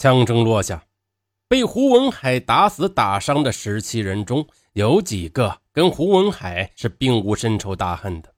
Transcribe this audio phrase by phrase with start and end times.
[0.00, 0.86] 枪声落下，
[1.46, 8.34] 被胡文海打死打伤的十七人中有几个跟胡文海是并无深仇大恨的。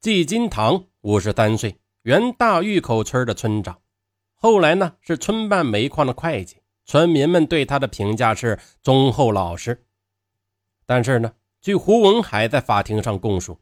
[0.00, 3.80] 季金堂五十三岁，原大峪口村的村长，
[4.36, 6.58] 后来呢是村办煤矿的会计。
[6.86, 9.84] 村民们对他的评价是忠厚老实。
[10.86, 13.58] 但是呢，据胡文海在法庭上供述，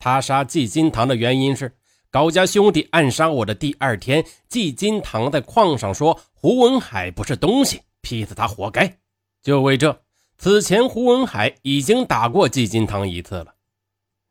[0.00, 1.76] 他杀季金堂的原因是
[2.12, 8.98] 高家兄弟暗杀我的第二天，季金堂在矿上说胡文海不是东西，劈死他活该。
[9.40, 10.02] 就为这，
[10.36, 13.54] 此前胡文海已经打过季金堂一次了。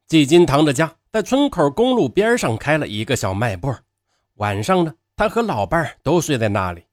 [0.10, 3.74] 季金堂的家在村口公路边上开了一个小卖部，
[4.36, 6.84] 晚上呢，他和老伴都睡在那里。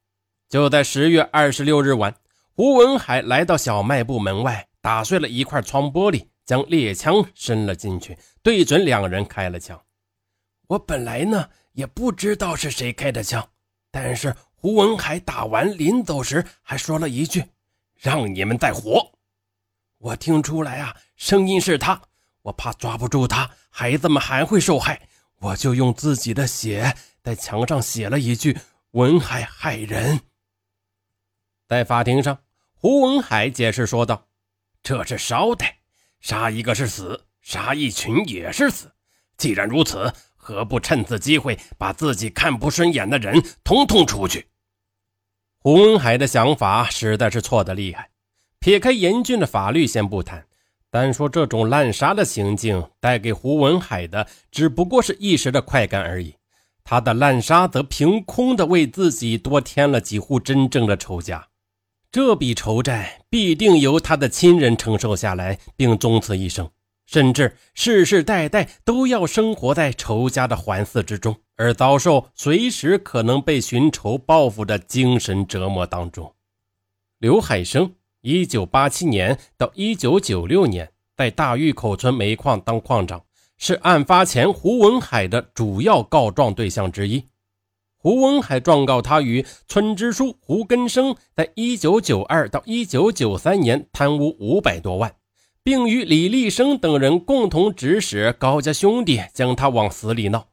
[0.47, 2.15] 就在十月二十六日晚，
[2.55, 9.77] 胡文海来到小卖部门外，打碎了一块窗玻璃，将猎枪伸了进去，对准两人开了枪。
[10.67, 13.47] 我本来呢也不知道是谁开的枪，
[13.89, 17.43] 但是胡文海打完临走时还说了一句
[17.95, 19.13] ：“让你们再活。”
[19.99, 22.01] 我听出来啊，声音是他。
[22.41, 25.07] 我怕抓不住他，孩子们还会受害，
[25.39, 28.57] 我就用自己的血在墙上写了一句
[28.91, 30.21] ：“文海害人。”
[31.67, 32.39] 在法庭上，
[32.73, 34.27] 胡文海解释说道
[34.81, 35.79] ：“这是捎带，
[36.21, 38.93] 杀一个是死，杀一群也是死。
[39.37, 40.13] 既然如此，
[40.47, 44.47] 何不趁此机会把自己看不顺眼的人统统除去？”
[45.59, 48.09] 胡文海的想法实在是错的厉害。
[48.59, 50.45] 撇开严峻的法律先不谈，
[50.89, 56.33] 单说这种滥杀的行径带给胡文海的只不过是一时的快感而已。
[56.85, 61.45] 他的滥杀则凭空的为自己多添了几户真正的仇家。
[62.09, 66.71] 这笔仇债必定由他的亲人承受下来，并终此一生，
[67.07, 76.35] 甚至世世代代都要生活在仇家的环伺之中，而遭受随时可能被寻仇报复的精神折磨当中。
[77.17, 83.23] 刘海生，一九八七年到一九九六年在大峪口村煤矿当矿长，
[83.57, 87.25] 是案发前胡文海的主要告状对象之一。
[87.99, 95.15] 胡文海状告他与村支书胡根生在1992到1993年贪污五百多万，
[95.67, 100.47] 并与李立生等人共同指使高家兄弟将他往死里闹。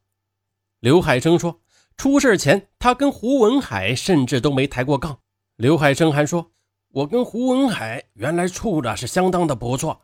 [0.81, 1.61] 刘海生说，
[1.97, 5.21] 出事前他跟胡文海甚至都没抬过杠。
[5.55, 6.51] 刘海生还说，
[6.89, 10.01] 我跟胡文海原来处的是相当的不错，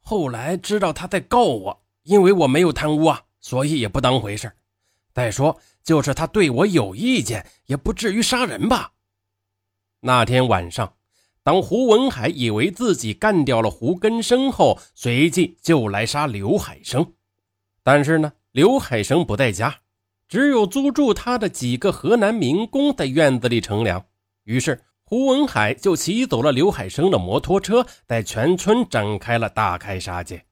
[0.00, 4.52] 后来知道他在告我，因为我没有贪污啊，所以也不当回事。
[5.14, 5.58] 再说。
[5.82, 8.92] 就是他对我有意见，也不至于杀人吧？
[10.00, 10.97] 那天晚上，
[11.48, 17.14] 当胡文海以为自己干掉了胡根生后，随即就来杀刘海生。
[17.82, 19.76] 但是呢，刘海生不在家，
[20.28, 24.04] 只有租住他的几个河南民工在院子里乘凉。
[24.44, 30.44] 于是，胡文海就骑走了刘海生的摩托车，在全村展开了大开杀戒。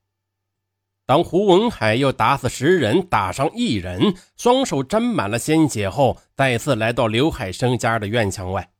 [1.05, 8.71] 当胡文海又打死十人，打伤一人，双手沾满了鲜血后，再次来到刘海生家的院墙外。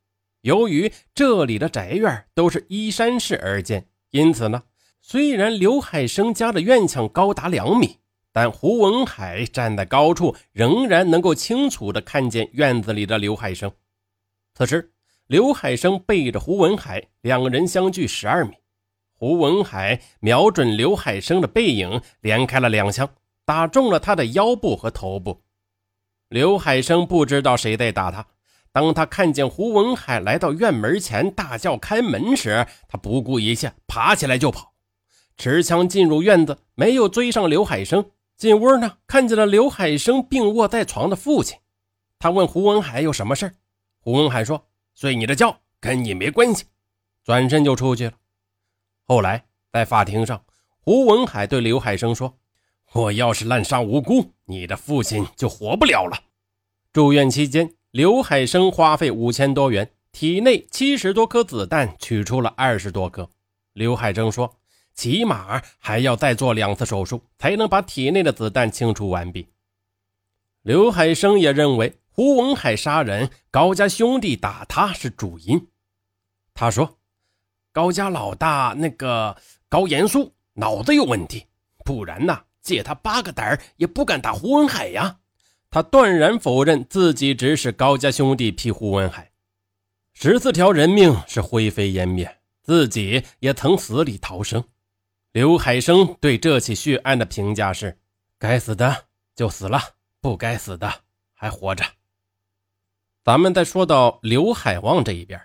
[0.41, 4.63] 由于这里的宅院都是依山势而建，因此呢，
[5.01, 7.97] 虽然刘海生家的院墙高达两米，
[8.31, 13.71] 但胡文海站在高处，仍然能够清楚地看见院子里的刘海生。
[14.53, 14.93] 此时，
[15.27, 18.53] 刘海生背着胡文海，两人相距十二米。
[19.19, 23.09] 胡文海瞄准刘海生的背影，连开了两枪，
[23.43, 25.43] 打中了他的腰部和头部。
[26.29, 28.25] 刘海生不知道谁在打他。
[28.77, 34.75] 当他看见胡文海来到院门前，大叫开门时，他不顾一切，爬起来就跑，
[35.35, 38.11] 持枪进入院子，没有追上刘海生。
[38.37, 41.57] 进屋呢，看见了刘海生病卧在床的父亲。
[42.19, 43.51] 他问胡文海有什么事
[43.99, 46.65] 胡文海说：“睡你的觉，跟你没关系。”
[47.25, 48.13] 转身就出去了。
[49.01, 50.45] 后来，在法庭上，
[50.81, 52.37] 胡文海对刘海生说
[52.93, 56.15] ：“我要是滥杀无辜，你的父亲就活不了了。”
[56.93, 63.29] 住院期间，刘海生花费五千多元，体内七十多颗子弹取出了二十多颗。
[63.73, 64.57] 刘海生说
[64.93, 69.47] ：“起码还要再做两次手术，才能把体内的子弹清除完毕。”
[70.63, 75.67] 刘海生也认为胡文海杀人，高家兄弟打他是主因。
[76.53, 76.97] 他说。
[77.73, 79.37] 高家老大那个
[79.69, 81.45] 高延素脑子有问题，
[81.85, 85.19] 不然呐，借他八个胆儿也不敢打胡文海呀。
[85.77, 89.29] 他断然否认自己指使高家兄弟劈胡文海，
[90.11, 94.63] 十四条人命是灰飞烟灭，自己也曾死里逃生。
[95.33, 97.95] 刘海生对这起血案的评价是：
[98.39, 99.79] 该死的就死了，
[100.19, 100.91] 不该死的
[101.35, 101.85] 还活着。
[103.23, 105.39] 咱们再说到刘海旺这一边，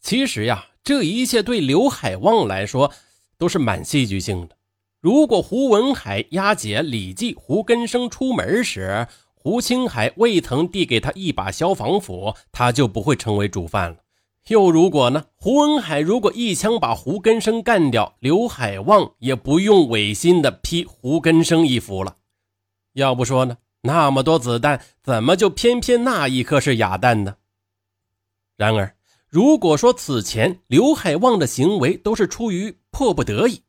[0.00, 2.94] 其实呀，这一切对刘海旺来说
[3.36, 4.56] 都是蛮戏剧性的。
[5.00, 13.98] 如果胡文海押解李记、胡根生出门时，胡青海未曾递给他一把消防斧，他就不会成为主犯了。
[14.48, 15.26] 又如果呢？
[15.36, 22.16] 胡文海如果一枪把胡根生干掉，刘海旺也不用违心的劈胡根生一斧了。
[22.94, 27.36] 要不说呢，那么多子弹，怎么就偏偏那一颗是哑弹呢？
[28.56, 28.96] 然而，
[29.28, 33.62] 如果说此前刘海旺的行为都是出于迫不得已，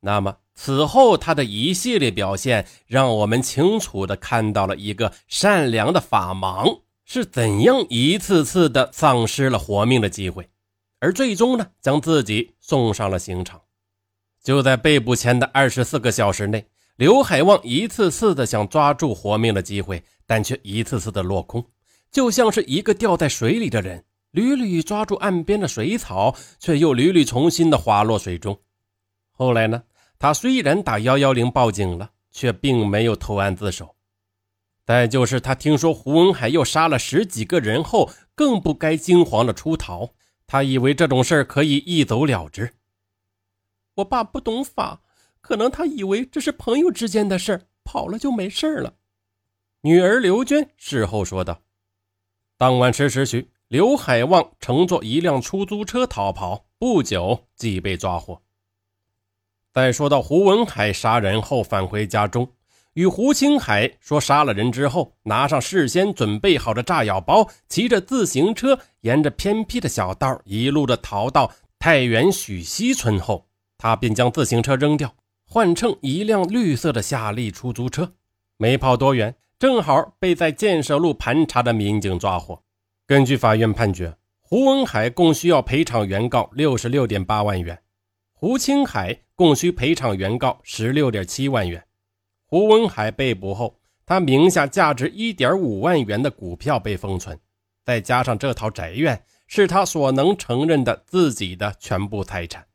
[0.00, 6.80] 那么此后他的一系列表现，让我们清楚的看到了一个善良的法盲。
[7.04, 10.50] 是怎样一次次的丧失了活命的机会，
[10.98, 13.62] 而最终呢，将自己送上了刑场。
[14.42, 16.66] 就在被捕前的二十四个小时内，
[16.96, 21.64] 刘海旺一次次的想抓住活命的机会，但却一次次的落空，
[22.10, 28.58] 就像是一个掉在水里的人，屡屡抓住岸边的水草，却又屡屡重新的滑落水中。
[29.30, 29.84] 后来呢，
[30.18, 33.94] 他虽然打幺幺零报警了，却并没有投案自首。
[34.84, 40.10] 再就是他听说胡文海又杀了十几个人后，更不该惊慌的出逃。
[40.46, 42.72] 他以为这种事儿可以一走了之。
[43.96, 45.02] 我爸不懂法，
[45.40, 48.94] 可能他以为这是朋友之间的事儿，跑了就没事了。
[49.82, 51.60] 女儿刘娟事后说道
[52.56, 58.40] ：“当晚十时许，刘海旺乘坐一辆出租车逃跑，不久即被抓获。”
[59.78, 62.50] 再说到胡文海杀人后返回家中。
[62.94, 73.46] 与胡青海说杀了人之后，拿上事先准备好的炸药包，骑着自行车沿着偏僻的小道一路的逃到太原许溪村后，
[73.78, 75.14] 他便将自行车扔掉，
[75.46, 78.14] 换乘一辆绿色的夏利出租车。
[78.56, 82.64] 没跑多远，正好被在建设路盘查的民警抓获。
[83.06, 87.78] 根据法院判决，胡文海共需要赔偿原告六十六点八万元，
[88.32, 91.84] 胡青海共需赔偿原告十六点七万元。
[92.44, 97.38] 胡文海被捕后，他名下价值一点五万元的股票被封存，
[97.84, 102.66] 再加上这套宅院是他所能承认的自己的全部财产。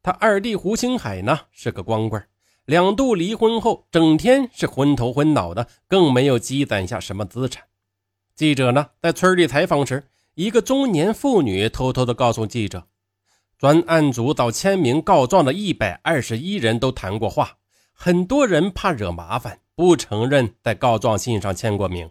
[0.00, 2.24] 他二弟胡青海呢是个光棍，
[2.66, 7.64] 两度离婚后，整天是昏头昏脑的，更没有积攒下什么资产。
[8.36, 10.04] 记者呢在村里采访时，
[10.34, 12.86] 一个中年妇女偷偷的告诉记者，
[13.58, 17.58] 专案组找签名告状的一百二十一人都谈过话。
[17.92, 22.10] 很多人怕惹麻烦，不承认在告状信上签过名。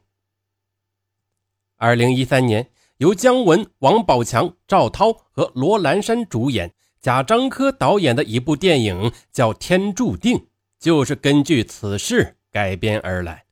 [1.75, 10.37] 二零一三年，由姜文、王宝强、赵涛和罗兰山主演、贾樟柯导演的一部电影叫《天注定》，
[10.79, 13.43] 就是根据此事改编而来。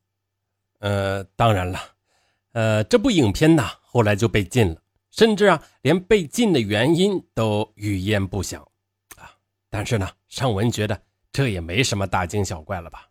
[0.79, 1.79] 呃，当然了，
[2.53, 4.80] 呃，这部影片呢后来就被禁了，
[5.11, 8.67] 甚至啊，连被禁的原因都语焉不详
[9.17, 9.31] 啊。
[9.69, 10.99] 但是呢，尚文觉得。
[11.33, 13.07] 这也没什么大惊小怪了吧？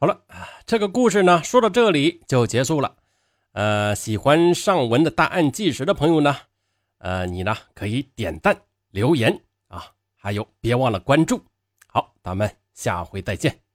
[0.00, 2.96] 好了啊，这个故事呢说到这里就结束了。
[3.52, 6.36] 呃，喜欢上文的大案纪实的朋友呢，
[6.98, 8.60] 呃，你呢可以点赞
[8.90, 11.40] 留言啊，还有别忘了关注。
[11.86, 13.67] 好，咱们下回再见。